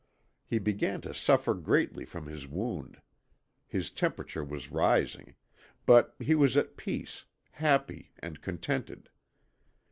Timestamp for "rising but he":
4.71-6.33